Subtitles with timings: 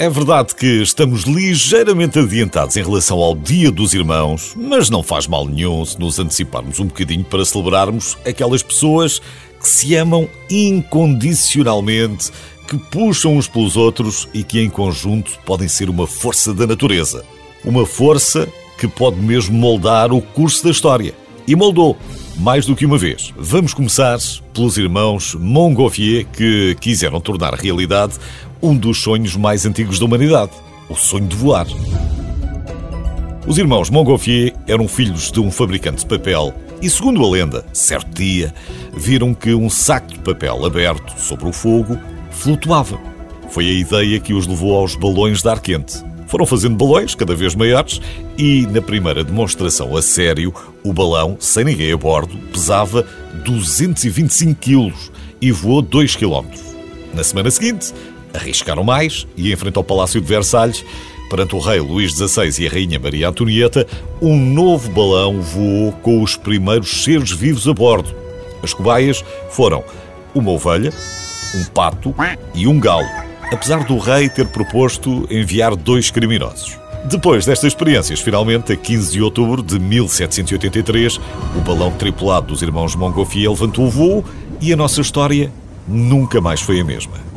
[0.00, 5.26] É verdade que estamos ligeiramente adiantados em relação ao Dia dos Irmãos, mas não faz
[5.26, 9.20] mal nenhum se nos anteciparmos um bocadinho para celebrarmos aquelas pessoas
[9.60, 12.32] que se amam incondicionalmente,
[12.66, 17.22] que puxam uns pelos outros e que em conjunto podem ser uma força da natureza.
[17.62, 18.48] Uma força
[18.78, 21.14] que pode mesmo moldar o curso da história.
[21.46, 21.94] E moldou
[22.38, 23.34] mais do que uma vez.
[23.36, 24.18] Vamos começar
[24.54, 28.14] pelos irmãos Montgolfier que quiseram tornar realidade
[28.62, 30.52] um dos sonhos mais antigos da humanidade,
[30.88, 31.66] o sonho de voar.
[33.46, 38.14] Os irmãos Montgolfier eram filhos de um fabricante de papel e, segundo a lenda, certo
[38.14, 38.54] dia,
[38.94, 41.98] viram que um saco de papel aberto sobre o fogo
[42.30, 43.00] flutuava.
[43.50, 46.02] Foi a ideia que os levou aos balões de ar quente.
[46.26, 48.00] Foram fazendo balões cada vez maiores
[48.38, 53.04] e, na primeira demonstração a sério, o balão, sem ninguém a bordo, pesava
[53.44, 56.62] 225 quilos e voou 2 quilómetros.
[57.12, 57.92] Na semana seguinte,
[58.34, 60.84] arriscaram mais e, em frente ao Palácio de Versalhes,
[61.30, 63.86] perante o rei Luís XVI e a rainha Maria Antonieta,
[64.20, 68.14] um novo balão voou com os primeiros seres vivos a bordo.
[68.62, 69.84] As cobaias foram
[70.34, 70.92] uma ovelha,
[71.54, 72.14] um pato
[72.54, 73.08] e um galo,
[73.52, 76.78] apesar do rei ter proposto enviar dois criminosos.
[77.04, 81.18] Depois destas experiências, finalmente, a 15 de outubro de 1783,
[81.56, 84.24] o balão tripulado dos irmãos Montgolfier levantou o voo
[84.60, 85.50] e a nossa história
[85.88, 87.29] nunca mais foi a mesma.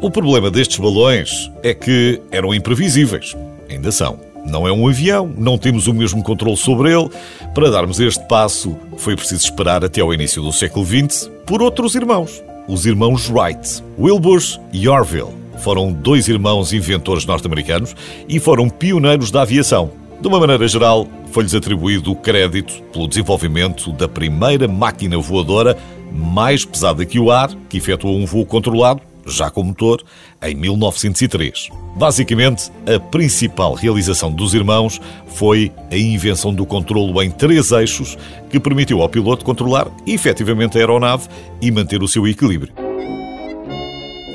[0.00, 3.36] O problema destes balões é que eram imprevisíveis.
[3.68, 4.20] Ainda são.
[4.46, 7.10] Não é um avião, não temos o mesmo controle sobre ele.
[7.52, 11.96] Para darmos este passo, foi preciso esperar até ao início do século XX por outros
[11.96, 13.82] irmãos, os irmãos Wright.
[13.98, 14.40] Wilbur
[14.72, 17.96] e Orville foram dois irmãos inventores norte-americanos
[18.28, 19.90] e foram pioneiros da aviação.
[20.20, 25.76] De uma maneira geral, foi-lhes atribuído o crédito pelo desenvolvimento da primeira máquina voadora
[26.12, 30.02] mais pesada que o ar, que efetuou um voo controlado já com motor,
[30.42, 31.68] em 1903.
[31.96, 38.16] Basicamente, a principal realização dos irmãos foi a invenção do controlo em três eixos,
[38.50, 41.28] que permitiu ao piloto controlar efetivamente a aeronave
[41.60, 42.72] e manter o seu equilíbrio.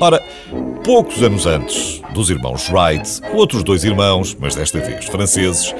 [0.00, 0.22] Ora,
[0.84, 5.74] poucos anos antes dos irmãos Wright, outros dois irmãos, mas desta vez franceses,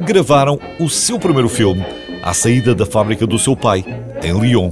[0.00, 1.84] gravaram o seu primeiro filme
[2.22, 3.84] à saída da fábrica do seu pai,
[4.22, 4.70] em Lyon.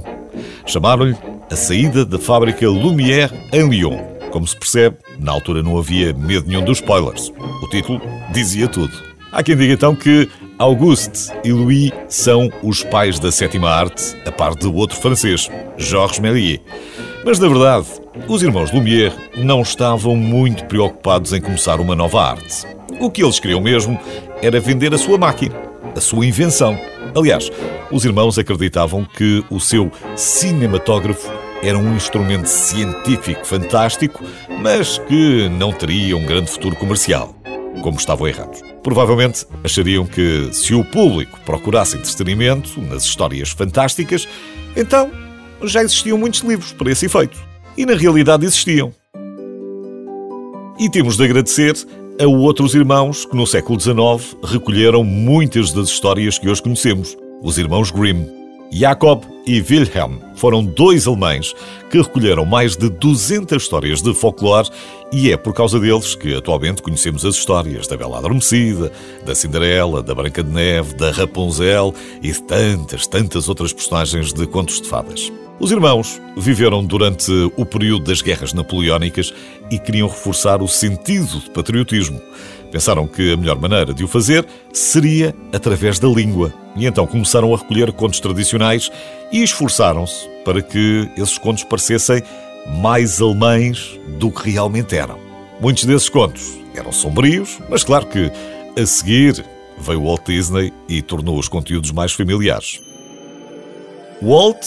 [0.65, 1.17] Chamaram-lhe
[1.51, 3.97] a saída da fábrica Lumière em Lyon.
[4.31, 7.33] Como se percebe, na altura não havia medo nenhum dos spoilers.
[7.63, 7.99] O título
[8.31, 8.93] dizia tudo.
[9.31, 14.31] Há quem diga então que Auguste e Louis são os pais da sétima arte, a
[14.31, 16.59] par de outro francês, Georges Méliès.
[17.25, 17.87] Mas, na verdade,
[18.27, 22.67] os irmãos Lumière não estavam muito preocupados em começar uma nova arte.
[22.99, 23.99] O que eles queriam mesmo
[24.41, 25.55] era vender a sua máquina,
[25.95, 26.77] a sua invenção.
[27.15, 27.51] Aliás,
[27.91, 34.23] os irmãos acreditavam que o seu cinematógrafo era um instrumento científico fantástico,
[34.61, 37.35] mas que não teria um grande futuro comercial.
[37.81, 38.61] Como estavam errados.
[38.83, 44.27] Provavelmente achariam que, se o público procurasse entretenimento nas histórias fantásticas,
[44.75, 45.09] então
[45.63, 47.37] já existiam muitos livros para esse efeito.
[47.77, 48.91] E na realidade existiam.
[50.79, 51.75] E temos de agradecer
[52.19, 57.57] a outros irmãos que no século XIX recolheram muitas das histórias que hoje conhecemos, os
[57.57, 58.25] irmãos Grimm.
[58.71, 61.55] Jacob e Wilhelm foram dois alemães
[61.89, 64.69] que recolheram mais de 200 histórias de folclore
[65.13, 68.91] e é por causa deles que atualmente conhecemos as histórias da Bela Adormecida,
[69.25, 74.45] da Cinderela, da Branca de Neve, da Rapunzel e de tantas, tantas outras personagens de
[74.45, 75.31] contos de fadas.
[75.59, 79.33] Os irmãos viveram durante o período das guerras napoleónicas
[79.69, 82.21] e queriam reforçar o sentido de patriotismo.
[82.71, 86.53] Pensaram que a melhor maneira de o fazer seria através da língua.
[86.77, 88.89] E então começaram a recolher contos tradicionais
[89.33, 92.23] e esforçaram-se para que esses contos parecessem
[92.81, 95.19] mais alemães do que realmente eram.
[95.59, 98.31] Muitos desses contos eram sombrios, mas claro que
[98.81, 99.43] a seguir
[99.77, 102.81] veio Walt Disney e tornou os conteúdos mais familiares.
[104.21, 104.65] Walt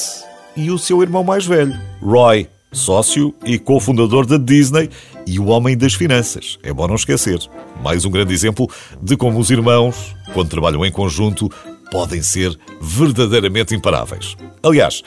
[0.56, 4.90] e o seu irmão mais velho, Roy, sócio e cofundador da Disney
[5.26, 6.58] e o homem das finanças.
[6.62, 7.38] É bom não esquecer.
[7.82, 8.68] Mais um grande exemplo
[9.00, 11.50] de como os irmãos, quando trabalham em conjunto,
[11.90, 14.36] podem ser verdadeiramente imparáveis.
[14.62, 15.02] Aliás,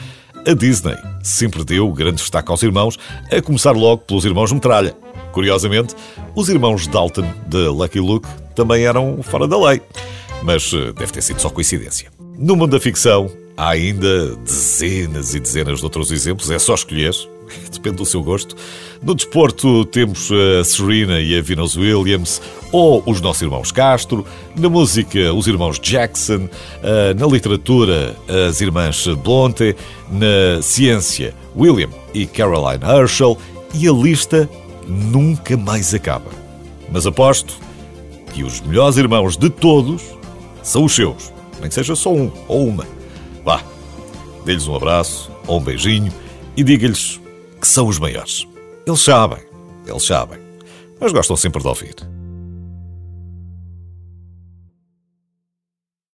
[0.48, 2.98] a Disney sempre deu grande destaque aos irmãos,
[3.32, 4.96] a começar logo pelos irmãos Metralha.
[5.32, 5.96] Curiosamente,
[6.36, 9.82] os irmãos Dalton de Lucky Luke também eram fora da lei.
[10.44, 12.12] Mas eh, deve ter sido só coincidência.
[12.38, 17.13] No mundo da ficção, há ainda dezenas e dezenas de outros exemplos, é só escolher,
[17.72, 18.56] depende do seu gosto.
[19.02, 22.42] No desporto temos a Serena e a Venus Williams,
[22.72, 24.25] ou os nossos irmãos Castro,
[24.56, 26.50] na música os irmãos Jackson,
[26.84, 28.16] eh, na literatura
[28.48, 29.75] as irmãs Blonte,
[30.10, 33.38] na ciência William e Caroline Herschel,
[33.74, 34.50] e a lista
[34.88, 36.31] nunca mais acaba.
[36.92, 37.58] Mas aposto
[38.34, 40.01] que os melhores irmãos de todos
[40.62, 42.95] são os seus, nem que seja só um ou uma.
[44.46, 46.14] Dê-lhes um abraço ou um beijinho
[46.56, 47.20] e diga-lhes
[47.60, 48.48] que são os maiores.
[48.86, 49.40] Eles sabem,
[49.88, 50.40] eles sabem,
[51.00, 52.15] mas gostam sempre de ouvir.